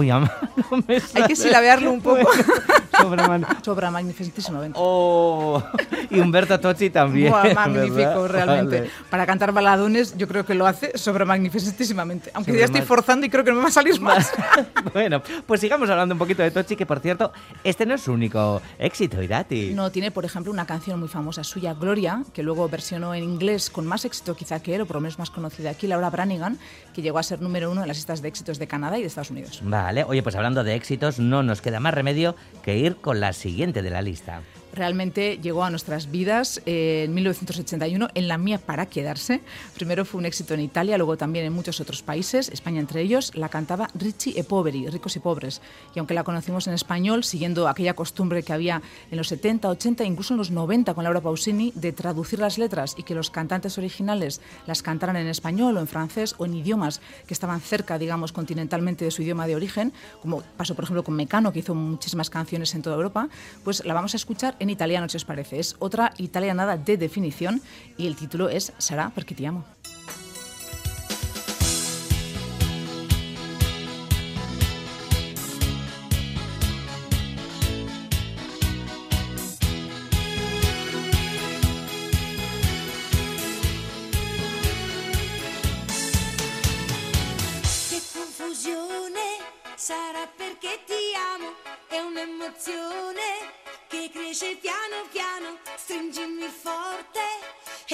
Ama, 0.09 0.31
no 0.71 0.83
me 0.87 1.01
Hay 1.13 1.23
que 1.27 1.35
silabearlo 1.35 1.91
un 1.91 2.01
poco. 2.01 2.29
Sobra 3.01 3.27
man- 3.27 3.45
sobramagnificentísimamente. 3.63 4.79
Oh, 4.91 5.61
y 6.09 6.19
Humberto 6.19 6.59
Tocci 6.59 6.89
también. 6.89 7.31
Buah, 7.31 7.53
magnífico, 7.53 8.21
¿verdad? 8.23 8.27
realmente. 8.27 8.79
Vale. 8.81 8.91
Para 9.09 9.25
cantar 9.25 9.51
baladones, 9.51 10.15
yo 10.17 10.27
creo 10.27 10.45
que 10.45 10.53
lo 10.55 10.65
hace 10.65 10.97
sobramagnificentísimamente. 10.97 12.31
Aunque 12.33 12.57
ya 12.57 12.65
estoy 12.65 12.81
forzando 12.81 13.25
y 13.25 13.29
creo 13.29 13.43
que 13.43 13.51
no 13.51 13.57
me 13.57 13.63
va 13.63 13.69
a 13.69 13.71
salir 13.71 13.99
más. 14.01 14.31
bueno, 14.93 15.21
pues 15.45 15.61
sigamos 15.61 15.89
hablando 15.89 16.15
un 16.15 16.19
poquito 16.19 16.43
de 16.43 16.51
Tocci, 16.51 16.75
que 16.75 16.85
por 16.85 16.99
cierto, 16.99 17.31
este 17.63 17.85
no 17.85 17.95
es 17.95 18.01
su 18.01 18.11
único 18.13 18.61
éxito, 18.77 19.21
Irati. 19.21 19.73
No, 19.73 19.91
tiene, 19.91 20.11
por 20.11 20.25
ejemplo, 20.25 20.51
una 20.51 20.65
canción 20.65 20.99
muy 20.99 21.09
famosa 21.09 21.43
suya, 21.43 21.73
Gloria, 21.73 22.23
que 22.33 22.43
luego 22.43 22.67
versionó 22.69 23.13
en 23.13 23.23
inglés 23.23 23.69
con 23.69 23.85
más 23.85 24.05
éxito 24.05 24.35
quizá 24.35 24.59
que 24.61 24.75
él, 24.75 24.81
o 24.81 24.85
por 24.85 24.95
lo 24.97 25.01
menos 25.01 25.19
más 25.19 25.29
conocida 25.29 25.69
aquí, 25.71 25.87
Laura 25.87 26.09
Branigan, 26.09 26.57
que 26.93 27.01
llegó 27.01 27.19
a 27.19 27.23
ser 27.23 27.41
número 27.41 27.71
uno 27.71 27.81
en 27.81 27.87
las 27.87 27.97
listas 27.97 28.21
de 28.21 28.27
éxitos 28.29 28.59
de 28.59 28.67
Canadá 28.67 28.97
y 28.97 29.01
de 29.01 29.07
Estados 29.07 29.31
Unidos. 29.31 29.61
Vale, 29.63 30.03
oye, 30.03 30.23
pues 30.23 30.35
hablando 30.35 30.63
de 30.63 30.75
éxitos, 30.75 31.19
no 31.19 31.43
nos 31.43 31.61
queda 31.61 31.79
más 31.79 31.93
remedio 31.93 32.35
que 32.63 32.77
ir 32.77 32.88
con 32.97 33.19
la 33.19 33.33
siguiente 33.33 33.81
de 33.81 33.89
la 33.89 34.01
lista. 34.01 34.41
Realmente 34.73 35.39
llegó 35.41 35.63
a 35.63 35.69
nuestras 35.69 36.11
vidas 36.11 36.61
eh, 36.65 37.03
en 37.05 37.13
1981, 37.13 38.09
en 38.13 38.27
la 38.27 38.37
mía 38.37 38.57
para 38.57 38.85
quedarse. 38.85 39.41
Primero 39.75 40.05
fue 40.05 40.19
un 40.19 40.25
éxito 40.25 40.53
en 40.53 40.61
Italia, 40.61 40.97
luego 40.97 41.17
también 41.17 41.45
en 41.45 41.53
muchos 41.53 41.79
otros 41.79 42.01
países, 42.01 42.49
España 42.49 42.79
entre 42.79 43.01
ellos. 43.01 43.31
La 43.35 43.49
cantaba 43.49 43.89
Ricci 43.93 44.33
e 44.37 44.43
Poveri, 44.43 44.87
ricos 44.87 45.15
y 45.15 45.19
pobres. 45.19 45.61
Y 45.95 45.99
aunque 45.99 46.13
la 46.13 46.23
conocimos 46.23 46.67
en 46.67 46.73
español, 46.73 47.23
siguiendo 47.23 47.67
aquella 47.67 47.93
costumbre 47.93 48.43
que 48.43 48.53
había 48.53 48.81
en 49.11 49.17
los 49.17 49.27
70, 49.27 49.69
80, 49.69 50.03
incluso 50.03 50.33
en 50.33 50.37
los 50.37 50.51
90 50.51 50.93
con 50.93 51.03
Laura 51.03 51.21
Pausini, 51.21 51.71
de 51.75 51.91
traducir 51.91 52.39
las 52.39 52.57
letras 52.57 52.95
y 52.97 53.03
que 53.03 53.15
los 53.15 53.29
cantantes 53.29 53.77
originales 53.77 54.41
las 54.65 54.81
cantaran 54.81 55.15
en 55.15 55.27
español 55.27 55.77
o 55.77 55.79
en 55.79 55.87
francés 55.87 56.35
o 56.37 56.45
en 56.45 56.53
idiomas 56.53 57.01
que 57.27 57.33
estaban 57.33 57.61
cerca, 57.61 57.97
digamos, 57.97 58.31
continentalmente 58.31 59.05
de 59.05 59.11
su 59.11 59.21
idioma 59.21 59.47
de 59.47 59.55
origen, 59.55 59.93
como 60.21 60.41
pasó, 60.57 60.75
por 60.75 60.83
ejemplo, 60.83 61.03
con 61.03 61.15
Mecano, 61.15 61.51
que 61.51 61.59
hizo 61.59 61.75
muchísimas 61.75 62.29
canciones 62.29 62.73
en 62.75 62.81
toda 62.81 62.95
Europa, 62.95 63.29
pues 63.63 63.85
la 63.85 63.93
vamos 63.93 64.13
a 64.13 64.17
escuchar 64.17 64.55
en 64.59 64.69
italiano, 64.69 65.09
si 65.09 65.17
os 65.17 65.25
parece. 65.25 65.59
Es 65.59 65.75
otra 65.79 66.13
italianada 66.17 66.77
de 66.77 66.97
definición 66.97 67.61
y 67.97 68.07
el 68.07 68.15
título 68.15 68.49
es 68.49 68.73
Sarà 68.77 69.11
perché 69.11 69.35
ti 69.35 69.45
amo. 69.45 69.65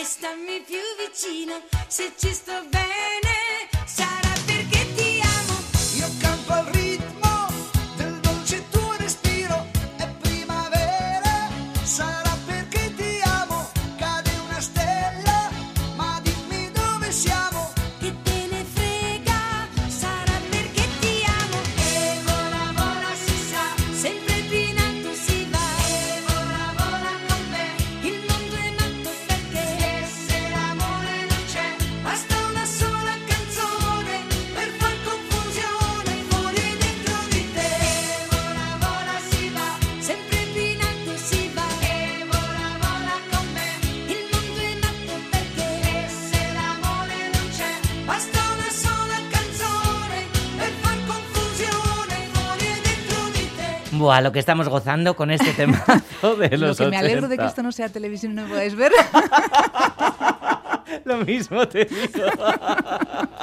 Stammi 0.06 0.62
più 0.62 0.78
vicino, 1.00 1.64
se 1.88 2.14
ci 2.16 2.32
sto 2.32 2.64
bene 2.70 2.75
Buah, 53.98 54.22
lo 54.22 54.32
que 54.32 54.40
estamos 54.40 54.68
gozando 54.70 55.16
con 55.16 55.32
este 55.32 55.54
temazo 55.58 56.36
de 56.36 56.58
Lo 56.58 56.68
los 56.68 56.78
que 56.78 56.88
me 56.88 56.98
alegro 56.98 57.28
de 57.28 57.38
que 57.38 57.44
80. 57.44 57.48
esto 57.48 57.64
no 57.64 57.72
sea 57.72 57.90
televisión 57.90 58.32
y 58.34 58.36
no 58.36 58.44
me 58.44 58.50
podáis 58.50 58.76
ver. 58.76 58.92
Lo 61.04 61.18
mismo 61.18 61.68
te 61.68 61.86
digo. 61.86 62.24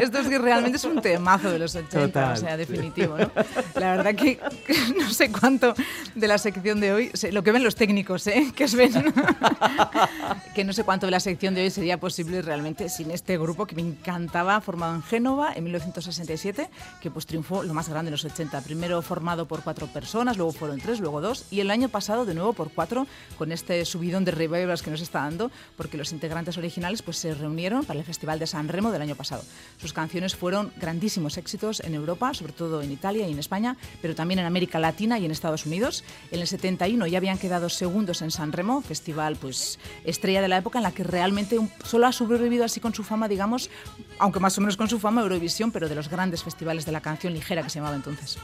Esto 0.00 0.18
es 0.18 0.28
que 0.28 0.38
realmente 0.38 0.76
es 0.76 0.84
un 0.84 1.00
temazo 1.00 1.50
de 1.50 1.58
los 1.58 1.74
80, 1.74 2.06
Total, 2.06 2.32
o 2.32 2.36
sea, 2.36 2.56
definitivo, 2.56 3.16
¿no? 3.16 3.30
La 3.74 3.96
verdad 3.96 4.14
que, 4.14 4.38
que 4.66 4.74
no 4.96 5.10
sé 5.10 5.30
cuánto 5.30 5.74
de 6.14 6.28
la 6.28 6.38
sección 6.38 6.80
de 6.80 6.92
hoy, 6.92 7.10
lo 7.30 7.42
que 7.42 7.52
ven 7.52 7.64
los 7.64 7.74
técnicos, 7.74 8.26
¿eh? 8.26 8.52
Que 8.54 8.64
os 8.64 8.74
ven, 8.74 8.92
que 10.54 10.64
no 10.64 10.72
sé 10.72 10.84
cuánto 10.84 11.06
de 11.06 11.12
la 11.12 11.20
sección 11.20 11.54
de 11.54 11.62
hoy 11.62 11.70
sería 11.70 11.98
posible 11.98 12.42
realmente 12.42 12.88
sin 12.88 13.10
este 13.10 13.38
grupo 13.38 13.66
que 13.66 13.74
me 13.74 13.82
encantaba, 13.82 14.60
formado 14.60 14.94
en 14.94 15.02
Génova 15.02 15.52
en 15.54 15.64
1967, 15.64 16.68
que 17.00 17.10
pues 17.10 17.26
triunfó 17.26 17.62
lo 17.62 17.74
más 17.74 17.88
grande 17.88 18.08
en 18.08 18.12
los 18.12 18.24
80. 18.24 18.60
Primero 18.62 19.02
formado 19.02 19.46
por 19.46 19.62
cuatro 19.62 19.86
personas, 19.86 20.36
luego 20.36 20.52
fueron 20.52 20.80
tres, 20.80 21.00
luego 21.00 21.20
dos, 21.20 21.46
y 21.50 21.60
el 21.60 21.70
año 21.70 21.88
pasado 21.88 22.24
de 22.24 22.34
nuevo 22.34 22.52
por 22.52 22.70
cuatro, 22.72 23.06
con 23.38 23.52
este 23.52 23.84
subidón 23.84 24.24
de 24.24 24.32
revivals 24.32 24.82
que 24.82 24.90
nos 24.90 25.00
está 25.00 25.20
dando, 25.20 25.50
porque 25.76 25.96
los 25.96 26.12
integrantes 26.12 26.58
originales 26.58 27.02
pues 27.02 27.16
se 27.16 27.34
reunieron 27.34 27.84
para 27.84 27.98
el 27.98 28.04
Festival 28.04 28.38
de 28.38 28.46
San 28.46 28.68
Remo 28.68 28.90
del 28.90 29.02
año 29.02 29.14
pasado. 29.14 29.42
Sus 29.78 29.92
canciones 29.92 30.36
fueron 30.36 30.72
grandísimos 30.76 31.36
éxitos 31.36 31.80
en 31.80 31.94
Europa, 31.94 32.34
sobre 32.34 32.52
todo 32.52 32.82
en 32.82 32.92
Italia 32.92 33.28
y 33.28 33.32
en 33.32 33.38
España, 33.38 33.76
pero 34.00 34.14
también 34.14 34.38
en 34.40 34.46
América 34.46 34.78
Latina 34.78 35.18
y 35.18 35.24
en 35.24 35.30
Estados 35.30 35.66
Unidos. 35.66 36.04
En 36.30 36.40
el 36.40 36.46
71 36.46 37.06
ya 37.06 37.18
habían 37.18 37.38
quedado 37.38 37.68
segundos 37.68 38.22
en 38.22 38.30
San 38.30 38.52
Remo, 38.52 38.80
festival 38.82 39.36
pues 39.36 39.78
estrella 40.04 40.42
de 40.42 40.48
la 40.48 40.58
época 40.58 40.78
en 40.78 40.84
la 40.84 40.92
que 40.92 41.04
realmente 41.04 41.58
solo 41.84 42.06
ha 42.06 42.12
sobrevivido 42.12 42.64
así 42.64 42.80
con 42.80 42.94
su 42.94 43.04
fama, 43.04 43.28
digamos, 43.28 43.70
aunque 44.18 44.40
más 44.40 44.56
o 44.58 44.60
menos 44.60 44.76
con 44.76 44.88
su 44.88 44.98
fama 44.98 45.22
Eurovisión, 45.22 45.72
pero 45.72 45.88
de 45.88 45.94
los 45.94 46.08
grandes 46.08 46.42
festivales 46.42 46.86
de 46.86 46.92
la 46.92 47.00
canción 47.00 47.32
ligera 47.32 47.62
que 47.62 47.70
se 47.70 47.78
llamaba 47.78 47.96
entonces. 47.96 48.38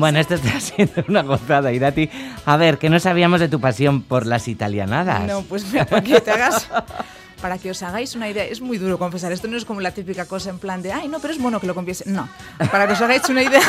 Bueno, 0.00 0.18
esto 0.18 0.34
está 0.34 0.58
siendo 0.60 1.04
una 1.08 1.22
gozada, 1.22 1.72
Irati. 1.72 2.08
A 2.46 2.56
ver, 2.56 2.78
que 2.78 2.88
no 2.88 2.98
sabíamos 2.98 3.38
de 3.38 3.48
tu 3.48 3.60
pasión 3.60 4.02
por 4.02 4.24
las 4.24 4.48
italianadas. 4.48 5.24
No, 5.26 5.42
pues 5.42 5.66
mira, 5.70 5.84
para 5.84 6.02
que 6.02 6.20
te 6.22 6.30
hagas. 6.30 6.68
Para 7.42 7.58
que 7.58 7.70
os 7.70 7.82
hagáis 7.82 8.14
una 8.14 8.28
idea, 8.28 8.44
es 8.44 8.62
muy 8.62 8.78
duro 8.78 8.98
confesar, 8.98 9.30
esto 9.32 9.48
no 9.48 9.56
es 9.58 9.64
como 9.66 9.80
la 9.80 9.92
típica 9.92 10.24
cosa 10.24 10.50
en 10.50 10.58
plan 10.58 10.82
de, 10.82 10.92
ay, 10.92 11.08
no, 11.08 11.20
pero 11.20 11.32
es 11.34 11.40
bueno 11.40 11.60
que 11.60 11.66
lo 11.66 11.74
confiese. 11.74 12.04
No, 12.06 12.28
para 12.70 12.86
que 12.86 12.94
os 12.94 13.00
hagáis 13.00 13.28
una 13.28 13.42
idea 13.42 13.62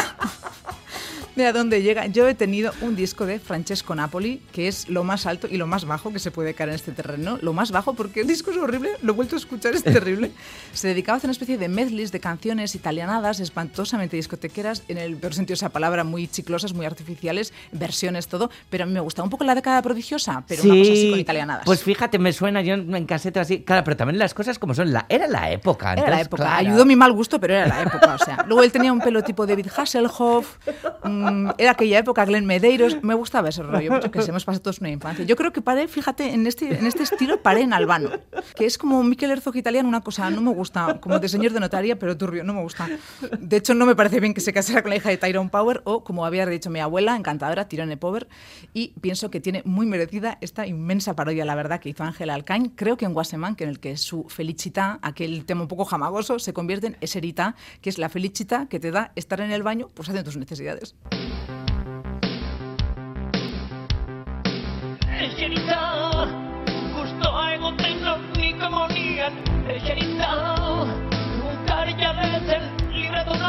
de 1.35 1.45
a 1.45 1.53
dónde 1.53 1.81
llega. 1.81 2.07
Yo 2.07 2.27
he 2.27 2.35
tenido 2.35 2.71
un 2.81 2.95
disco 2.95 3.25
de 3.25 3.39
Francesco 3.39 3.95
Napoli, 3.95 4.41
que 4.51 4.67
es 4.67 4.89
lo 4.89 5.03
más 5.03 5.25
alto 5.25 5.47
y 5.49 5.57
lo 5.57 5.67
más 5.67 5.85
bajo 5.85 6.11
que 6.11 6.19
se 6.19 6.31
puede 6.31 6.53
caer 6.53 6.69
en 6.69 6.75
este 6.75 6.91
terreno. 6.91 7.37
Lo 7.41 7.53
más 7.53 7.71
bajo, 7.71 7.93
porque 7.93 8.21
el 8.21 8.27
disco 8.27 8.51
es 8.51 8.57
horrible, 8.57 8.91
lo 9.01 9.13
he 9.13 9.15
vuelto 9.15 9.35
a 9.35 9.39
escuchar, 9.39 9.73
es 9.73 9.83
terrible. 9.83 10.31
Se 10.73 10.87
dedicaba 10.87 11.15
a 11.15 11.17
hacer 11.17 11.27
una 11.27 11.33
especie 11.33 11.57
de 11.57 11.69
medleys 11.69 12.11
de 12.11 12.19
canciones 12.19 12.75
italianadas, 12.75 13.39
espantosamente 13.39 14.15
discotequeras, 14.15 14.83
en 14.87 14.97
el 14.97 15.17
peor 15.17 15.33
sentido 15.33 15.53
de 15.53 15.59
esa 15.59 15.69
palabra, 15.69 16.03
muy 16.03 16.27
chiclosas, 16.27 16.73
muy 16.73 16.85
artificiales, 16.85 17.53
versiones, 17.71 18.27
todo. 18.27 18.49
Pero 18.69 18.83
a 18.83 18.87
mí 18.87 18.93
me 18.93 18.99
gusta 18.99 19.23
un 19.23 19.29
poco 19.29 19.43
la 19.43 19.55
década 19.55 19.81
prodigiosa, 19.81 20.43
pero 20.47 20.63
una 20.63 20.75
cosa 20.75 20.91
así 20.91 21.09
con 21.09 21.19
italianadas. 21.19 21.65
Pues 21.65 21.83
fíjate, 21.83 22.19
me 22.19 22.33
suena 22.33 22.61
yo 22.61 22.75
en 22.75 23.05
casete 23.05 23.39
así. 23.39 23.61
Claro, 23.61 23.83
pero 23.83 23.97
también 23.97 24.19
las 24.19 24.33
cosas 24.33 24.59
como 24.59 24.73
son. 24.73 24.91
La, 24.91 25.05
era 25.09 25.27
la 25.27 25.51
época. 25.51 25.93
Era 25.93 26.01
la 26.01 26.07
entonces, 26.07 26.27
época. 26.27 26.43
claro. 26.43 26.67
Ayudó 26.67 26.85
mi 26.85 26.95
mal 26.95 27.11
gusto, 27.11 27.39
pero 27.39 27.53
era 27.53 27.67
la 27.67 27.81
época. 27.81 28.15
O 28.15 28.17
sea, 28.17 28.45
luego 28.47 28.63
él 28.63 28.71
tenía 28.71 28.91
un 28.91 28.99
pelo 28.99 29.23
tipo 29.23 29.45
David 29.45 29.67
Hasselhoff. 29.75 30.57
Era 31.57 31.71
aquella 31.71 31.99
época, 31.99 32.25
Glenn 32.25 32.45
Medeiros. 32.45 33.01
Me 33.03 33.13
gustaba 33.13 33.49
ese 33.49 33.63
rollo. 33.63 33.99
Yo 33.99 34.11
que 34.11 34.21
sé, 34.21 34.29
hemos 34.29 34.45
pasado 34.45 34.61
todos 34.61 34.79
una 34.79 34.89
infancia. 34.89 35.25
Yo 35.25 35.35
creo 35.35 35.51
que 35.51 35.61
paré, 35.61 35.87
fíjate, 35.87 36.33
en 36.33 36.47
este, 36.47 36.77
en 36.77 36.85
este 36.85 37.03
estilo 37.03 37.41
paré 37.41 37.61
en 37.61 37.73
Albano. 37.73 38.09
Que 38.55 38.65
es 38.65 38.77
como 38.77 39.03
Miquel 39.03 39.31
Herzog 39.31 39.55
italiano, 39.55 39.87
una 39.87 40.01
cosa, 40.01 40.29
no 40.29 40.41
me 40.41 40.51
gusta. 40.51 40.99
Como 40.99 41.19
de 41.19 41.29
señor 41.29 41.53
de 41.53 41.59
notaría, 41.59 41.97
pero 41.97 42.17
turbio, 42.17 42.43
no 42.43 42.53
me 42.53 42.61
gusta. 42.61 42.89
De 43.39 43.57
hecho, 43.57 43.73
no 43.73 43.85
me 43.85 43.95
parece 43.95 44.19
bien 44.19 44.33
que 44.33 44.41
se 44.41 44.53
casara 44.53 44.81
con 44.81 44.89
la 44.89 44.97
hija 44.97 45.09
de 45.09 45.17
Tyrone 45.17 45.49
Power 45.49 45.81
o, 45.85 46.03
como 46.03 46.25
había 46.25 46.45
dicho 46.45 46.69
mi 46.69 46.79
abuela, 46.79 47.15
encantadora, 47.15 47.67
Tyrone 47.67 47.97
Power. 47.97 48.27
Y 48.73 48.93
pienso 49.01 49.29
que 49.31 49.39
tiene 49.39 49.61
muy 49.65 49.85
merecida 49.85 50.37
esta 50.41 50.67
inmensa 50.67 51.15
parodia, 51.15 51.45
la 51.45 51.55
verdad, 51.55 51.79
que 51.79 51.89
hizo 51.89 52.03
Ángela 52.03 52.33
Alcain. 52.33 52.69
Creo 52.69 52.97
que 52.97 53.05
en 53.05 53.13
Guasemán, 53.13 53.55
que 53.55 53.63
en 53.63 53.69
el 53.69 53.79
que 53.79 53.97
su 53.97 54.25
felicita, 54.29 54.99
aquel 55.01 55.45
tema 55.45 55.61
un 55.61 55.67
poco 55.67 55.85
jamagoso, 55.85 56.39
se 56.39 56.53
convierte 56.53 56.87
en 56.87 56.97
eserita, 57.01 57.55
que 57.81 57.89
es 57.89 57.97
la 57.97 58.09
felicita 58.09 58.67
que 58.67 58.79
te 58.79 58.91
da 58.91 59.11
estar 59.15 59.41
en 59.41 59.51
el 59.51 59.63
baño, 59.63 59.89
pues 59.93 60.09
haciendo 60.09 60.29
tus 60.29 60.37
necesidades. 60.37 60.95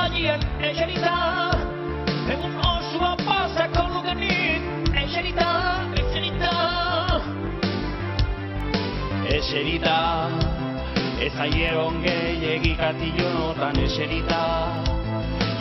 Nahien 0.02 0.40
Eserita, 0.58 1.16
egun 2.32 2.54
osoa 2.58 3.14
pasako 3.22 3.82
nukenik 3.94 4.62
Eserita, 5.02 5.50
eserita 6.02 6.54
Eserita, 9.36 9.98
ez 11.22 11.34
aie 11.44 11.70
ongei 11.78 12.72
katillonotan 12.80 13.78
eserita 13.84 14.42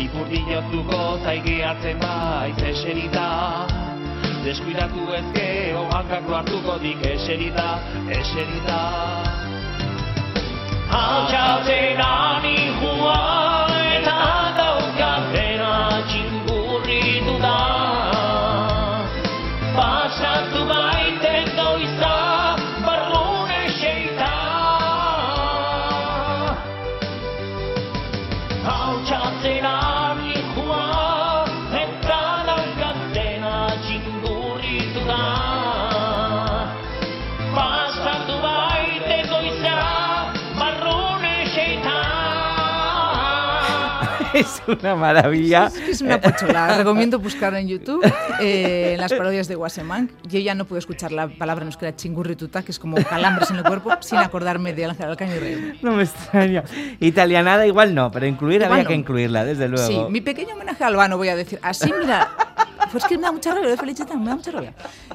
Ipurdiozuko 0.02 1.02
zaigeatzen 1.24 2.02
baiz 2.02 2.58
eserita 2.72 3.28
Deskuidatu 4.42 5.06
ezke 5.20 5.46
hankako 5.92 6.34
hartuko 6.40 6.80
dik 6.82 7.06
eserita, 7.12 7.68
eserita 8.10 8.82
Altxatzen 11.02 12.02
ani 12.08 12.58
juan 12.82 13.41
es 44.42 44.62
una 44.68 44.96
maravilla. 44.96 45.72
Es, 45.88 46.02
una 46.02 46.20
pochola. 46.20 46.78
Recomiendo 46.78 47.20
buscar 47.20 47.54
en 47.56 47.68
YouTube 47.68 48.02
eh, 48.40 48.96
las 49.00 49.14
parodias 49.14 49.48
de 49.48 49.56
Guasemán. 49.56 50.10
Yo 50.24 50.40
ya 50.40 50.56
no 50.56 50.66
puedo 50.66 50.80
escuchar 50.80 51.12
la 51.12 51.28
palabra 51.28 51.64
en 51.64 51.68
euskera 51.68 51.96
chingurrituta, 51.96 52.64
que 52.64 52.72
es 52.72 52.80
como 52.80 52.98
calambres 52.98 53.52
en 53.52 53.58
el 53.58 53.64
cuerpo, 53.64 53.92
sin 54.02 54.20
acordarme 54.20 54.74
de 54.74 54.86
Ángel 54.86 55.08
Alcaño 55.08 55.36
y 55.36 55.40
reírme. 55.40 55.76
No 55.82 55.94
me 55.94 56.04
extraña. 56.04 56.64
Italianada 57.00 57.66
igual 57.66 57.96
no, 57.96 58.12
pero 58.12 58.26
incluir 58.26 58.64
había 58.64 58.86
que 58.86 58.94
incluirla, 58.94 59.46
desde 59.46 59.68
luego. 59.68 59.88
Sí, 59.88 60.00
mi 60.10 60.22
pequeño 60.22 60.56
homenaje 60.56 60.84
a 60.84 60.88
Albano, 60.88 61.18
voy 61.18 61.30
a 61.30 61.36
decir. 61.36 61.60
Así, 61.62 61.92
mira. 62.00 62.30
Pues 62.92 63.06
que 63.06 63.18
me 63.18 63.24
da 63.24 63.32
mucha 63.32 63.50
rabia, 63.52 63.64
lo 63.66 63.70
de 63.72 63.78
Felicita, 63.78 64.16
me 64.16 64.26
da 64.30 64.36
mucha 64.36 64.52
rabia. 64.52 64.74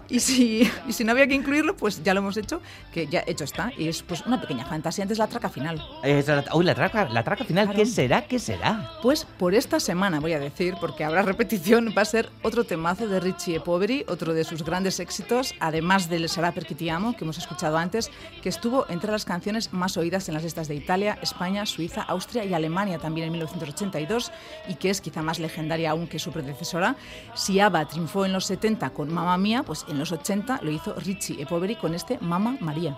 Y 0.08 0.20
si, 0.20 0.70
y 0.88 0.92
si 0.92 1.04
no 1.04 1.12
había 1.12 1.26
que 1.26 1.34
incluirlo, 1.34 1.76
pues 1.76 2.02
ya 2.02 2.14
lo 2.14 2.20
hemos 2.20 2.36
hecho, 2.36 2.60
que 2.92 3.06
ya 3.06 3.22
hecho 3.26 3.44
está. 3.44 3.72
Y 3.76 3.88
es 3.88 4.02
pues 4.02 4.24
una 4.26 4.40
pequeña 4.40 4.64
fantasía 4.64 5.02
antes 5.02 5.18
la 5.18 5.26
traca 5.26 5.48
final. 5.48 5.82
Esa- 6.02 6.44
uy, 6.54 6.64
la 6.64 6.74
traca, 6.74 7.08
la 7.08 7.22
traca 7.22 7.44
final, 7.44 7.66
Claro. 7.66 7.78
¿qué 7.78 7.86
será? 7.86 8.26
¿Qué 8.26 8.38
será? 8.38 8.92
Pues 9.02 9.24
por 9.24 9.54
esta 9.54 9.78
semana, 9.80 10.20
voy 10.20 10.32
a 10.32 10.38
decir, 10.38 10.74
porque 10.80 11.04
habrá 11.04 11.22
repetición, 11.22 11.92
va 11.96 12.02
a 12.02 12.04
ser 12.06 12.30
otro 12.42 12.64
temazo 12.64 13.08
de 13.08 13.20
Richie 13.20 13.56
e 13.56 13.60
Poveri, 13.60 14.04
otro 14.08 14.32
de 14.32 14.44
sus 14.44 14.62
grandes 14.62 14.98
éxitos, 15.00 15.54
además 15.60 16.08
del 16.08 16.28
Sarà 16.28 16.52
perché 16.54 16.74
ti 16.74 16.88
amo, 16.88 17.16
que 17.16 17.24
hemos 17.24 17.38
escuchado 17.38 17.76
antes, 17.76 18.10
que 18.42 18.48
estuvo 18.48 18.86
entre 18.88 19.10
las 19.12 19.24
canciones 19.24 19.72
más 19.72 19.96
oídas 19.96 20.28
en 20.28 20.34
las 20.34 20.44
listas 20.44 20.68
de 20.68 20.74
Italia, 20.76 21.18
España, 21.22 21.66
Suiza, 21.66 22.02
Austria 22.02 22.44
y 22.44 22.54
Alemania 22.54 22.98
también 22.98 23.26
en 23.26 23.32
1982, 23.32 24.32
y 24.68 24.74
que 24.76 24.90
es 24.90 25.00
quizá 25.00 25.22
más 25.22 25.38
legendaria 25.38 25.90
aún 25.90 26.06
que 26.06 26.18
su 26.18 26.30
predecesora. 26.32 26.96
Si 27.34 27.60
ABBA 27.66 27.88
triunfó 27.88 28.24
en 28.24 28.32
los 28.32 28.46
70 28.46 28.90
con 28.90 29.12
Mamma 29.12 29.36
Mía, 29.36 29.64
pues 29.64 29.84
en 29.88 29.98
los 29.98 30.12
80 30.12 30.60
lo 30.62 30.70
hizo 30.70 30.94
Richie 30.94 31.42
e 31.42 31.46
Poveri 31.46 31.74
con 31.74 31.94
este 31.94 32.18
Mamma 32.20 32.56
María. 32.60 32.96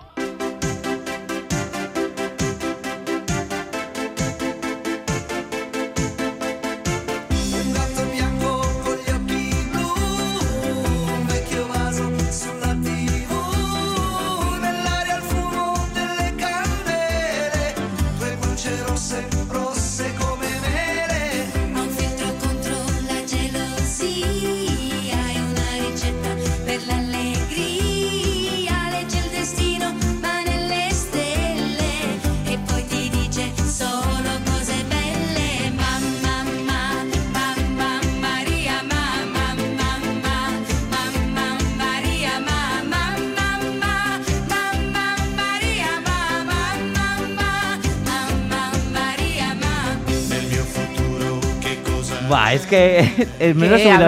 Buah, 52.28 52.52
es 52.52 52.66
que 52.66 53.26
es 53.38 53.56
menos 53.56 53.80
Yo 53.82 53.98
no 53.98 54.06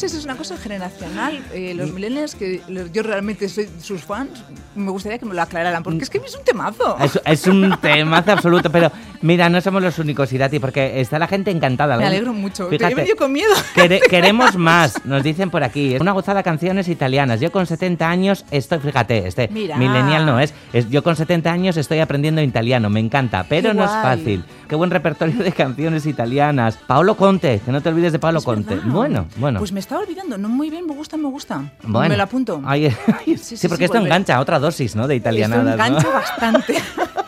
sé 0.00 0.08
si 0.08 0.16
es 0.16 0.24
una 0.24 0.36
cosa 0.36 0.56
generacional. 0.56 1.38
eh, 1.52 1.74
los 1.74 1.92
millennials, 1.92 2.34
que 2.34 2.60
yo 2.92 3.02
realmente 3.02 3.48
soy 3.48 3.68
sus 3.80 4.02
fans, 4.02 4.42
me 4.74 4.90
gustaría 4.90 5.18
que 5.18 5.26
me 5.26 5.34
lo 5.34 5.42
aclararan, 5.42 5.82
porque 5.82 6.02
es 6.02 6.10
que 6.10 6.18
es 6.18 6.34
un 6.36 6.44
temazo. 6.44 6.96
Es, 7.00 7.20
es 7.24 7.46
un 7.46 7.76
temazo 7.80 8.32
absoluto, 8.32 8.70
pero 8.70 8.90
mira, 9.22 9.48
no 9.48 9.60
somos 9.60 9.82
los 9.82 9.98
únicos, 9.98 10.32
Irati, 10.32 10.58
porque 10.58 11.00
está 11.00 11.18
la 11.18 11.26
gente 11.28 11.50
encantada. 11.50 11.96
Me 11.96 12.06
alegro 12.06 12.32
mucho. 12.32 12.68
Fíjate, 12.68 12.94
Te- 13.04 13.16
con 13.16 13.32
miedo. 13.32 13.52
quere- 13.74 14.00
queremos 14.08 14.56
más, 14.56 15.04
nos 15.04 15.22
dicen 15.22 15.50
por 15.50 15.62
aquí. 15.64 15.94
Es 15.94 16.00
una 16.00 16.12
gozada 16.12 16.42
canciones 16.42 16.88
italianas. 16.88 17.40
Yo 17.40 17.50
con 17.52 17.66
70 17.66 18.08
años 18.08 18.44
estoy, 18.50 18.78
fíjate, 18.78 19.26
este 19.26 19.48
Mira. 19.48 19.76
millennial 19.76 20.24
no 20.26 20.40
es, 20.40 20.54
es. 20.72 20.88
Yo 20.90 21.02
con 21.02 21.16
70 21.16 21.50
años 21.52 21.76
estoy 21.76 21.98
aprendiendo 21.98 22.40
italiano, 22.42 22.88
me 22.90 23.00
encanta, 23.00 23.44
pero 23.48 23.70
Qué 23.70 23.74
no 23.74 23.84
es 23.84 23.90
guay. 23.90 24.02
fácil. 24.02 24.44
Qué 24.68 24.76
buen 24.76 24.90
repertorio 24.90 25.36
de 25.42 25.52
canciones 25.52 26.06
italianas. 26.06 26.78
Paolo 26.86 27.16
Conte, 27.16 27.60
que 27.64 27.72
no 27.72 27.80
te 27.82 27.88
olvides 27.88 28.12
de 28.12 28.18
Paolo 28.18 28.38
Es 28.38 28.44
Conte. 28.44 28.76
verdad. 28.76 28.90
Bueno, 28.92 29.26
bueno. 29.36 29.58
Pues 29.58 29.72
me 29.72 29.80
estaba 29.90 30.02
olvidando. 30.02 30.38
No 30.38 30.48
muy 30.48 30.70
bien, 30.70 30.86
me 30.86 30.94
gusta, 30.94 31.16
me 31.16 31.28
gusta. 31.28 31.64
bueno. 31.82 32.10
Me 32.10 32.16
lo 32.16 32.22
apunto. 32.22 32.62
Ay, 32.64 32.90
sí, 33.26 33.36
Sí, 33.36 33.56
sí, 33.56 33.68
porque 33.68 33.86
esto 33.86 33.98
engancha 33.98 34.38
otra 34.38 34.60
dosis, 34.60 34.94
¿no? 34.94 35.08
De 35.08 35.16
Esto 35.16 35.64
¿no? 35.64 35.72
engancha 35.72 36.08
bastante. 36.10 36.76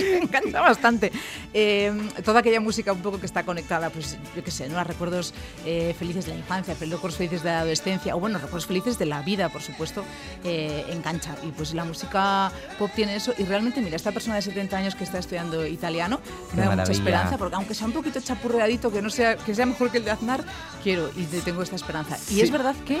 Esto 0.04 0.24
engancha 0.26 0.60
bastante. 0.60 1.12
Eh, 1.52 1.92
toda 2.24 2.40
aquella 2.40 2.60
música 2.60 2.92
un 2.92 3.00
poco 3.02 3.18
que 3.20 3.26
está 3.26 3.42
conectada, 3.44 3.90
pues 3.90 4.16
yo 4.34 4.42
qué 4.44 4.50
sé, 4.50 4.68
¿no? 4.68 4.78
a 4.78 4.84
recuerdos 4.84 5.34
eh, 5.64 5.94
felices 5.98 6.26
de 6.26 6.32
la 6.32 6.38
infancia, 6.38 6.74
recuerdos 6.78 7.16
felices 7.16 7.42
de 7.42 7.50
la 7.50 7.58
adolescencia, 7.60 8.14
o 8.16 8.20
bueno, 8.20 8.38
recuerdos 8.38 8.66
felices 8.66 8.98
de 8.98 9.06
la 9.06 9.22
vida, 9.22 9.48
por 9.48 9.62
supuesto, 9.62 10.04
eh, 10.44 10.84
engancha. 10.90 11.34
Y 11.42 11.48
pues 11.52 11.74
la 11.74 11.84
música 11.84 12.50
pop 12.78 12.90
tiene 12.94 13.16
eso. 13.16 13.32
Y 13.38 13.44
realmente, 13.44 13.80
mira, 13.80 13.96
esta 13.96 14.12
persona 14.12 14.36
de 14.36 14.42
70 14.42 14.76
años 14.76 14.94
que 14.94 15.04
está 15.04 15.18
estudiando 15.18 15.66
italiano, 15.66 16.20
Qué 16.50 16.56
me 16.56 16.62
da 16.62 16.70
mucha 16.76 16.92
esperanza, 16.92 17.38
porque 17.38 17.56
aunque 17.56 17.74
sea 17.74 17.86
un 17.86 17.92
poquito 17.92 18.20
chapurreadito, 18.20 18.90
que 18.90 19.02
no 19.02 19.10
sea, 19.10 19.36
que 19.36 19.54
sea 19.54 19.66
mejor 19.66 19.90
que 19.90 19.98
el 19.98 20.04
de 20.04 20.10
Aznar, 20.12 20.44
quiero 20.82 21.10
y 21.16 21.24
te- 21.24 21.40
tengo 21.40 21.62
esta 21.62 21.76
esperanza. 21.76 22.16
Y 22.30 22.40
es 22.40 22.50
verdad 22.50 22.74
que 22.86 23.00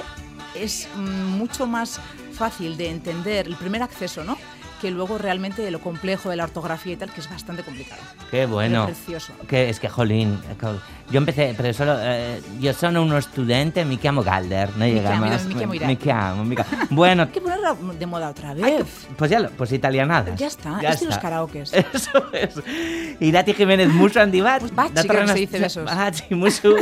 es 0.54 0.88
mm, 0.96 1.00
mucho 1.38 1.66
más 1.66 2.00
fácil 2.32 2.76
de 2.76 2.88
entender 2.90 3.46
el 3.46 3.56
primer 3.56 3.82
acceso, 3.82 4.24
¿no? 4.24 4.36
Que 4.80 4.90
luego 4.90 5.18
realmente 5.18 5.70
lo 5.70 5.80
complejo 5.80 6.30
de 6.30 6.36
la 6.36 6.44
ortografía 6.44 6.94
y 6.94 6.96
tal, 6.96 7.10
que 7.10 7.20
es 7.20 7.28
bastante 7.28 7.62
complicado. 7.62 8.00
Qué 8.30 8.46
bueno. 8.46 8.86
Pero 8.86 8.96
precioso. 8.96 9.32
Que 9.46 9.68
es 9.68 9.78
que, 9.78 9.88
jolín, 9.90 10.40
yo 11.10 11.18
empecé, 11.18 11.54
pero 11.56 11.74
solo, 11.74 11.96
eh, 12.00 12.40
yo 12.60 12.72
soy 12.72 12.94
uno 12.96 13.18
estudiante, 13.18 13.84
me 13.84 13.98
llamo 14.02 14.22
Galder, 14.22 14.70
no 14.76 14.86
llega 14.86 15.10
chiamo, 15.10 15.26
más. 15.26 15.44
mi 15.44 15.54
chiamo 15.54 15.74
Irati. 15.74 15.96
Me 15.96 16.12
llamo, 16.12 16.44
mi 16.44 16.56
chiamo. 16.56 16.86
Bueno, 16.90 17.22
Hay 17.26 17.28
que 17.28 17.40
ponerla 17.42 17.74
de 17.98 18.06
moda 18.06 18.30
otra 18.30 18.50
ay, 18.50 18.62
vez. 18.62 19.06
pues 19.16 19.30
ya, 19.30 19.40
lo- 19.40 19.50
pues 19.50 19.70
italianada. 19.72 20.34
Ya 20.36 20.46
está, 20.46 20.80
es 20.80 21.00
de 21.00 21.06
los 21.06 21.18
karaokes. 21.18 21.72
Eso 21.74 22.24
es. 22.32 22.54
Irati 23.20 23.52
Jiménez, 23.52 23.88
mucho 23.88 24.20
andibat. 24.20 24.62
Pues 24.62 25.06
creo 25.06 25.20
que 25.26 25.28
se 25.28 25.34
dice 25.34 25.58
besos. 25.58 25.84
Baci, 25.84 26.34
mucho. 26.34 26.74